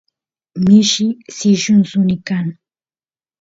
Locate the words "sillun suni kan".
1.35-2.47